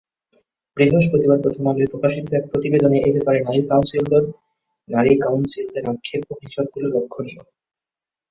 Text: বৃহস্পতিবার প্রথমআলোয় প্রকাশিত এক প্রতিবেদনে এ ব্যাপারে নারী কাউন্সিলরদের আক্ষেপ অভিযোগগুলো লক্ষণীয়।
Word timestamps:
বৃহস্পতিবার 0.77 1.37
প্রথমআলোয় 1.41 1.91
প্রকাশিত 1.91 2.25
এক 2.33 2.43
প্রতিবেদনে 2.51 2.97
এ 2.99 3.09
ব্যাপারে 3.15 3.39
নারী 4.89 5.13
কাউন্সিলরদের 5.21 5.83
আক্ষেপ 5.91 6.21
অভিযোগগুলো 6.33 6.87
লক্ষণীয়। 6.95 7.41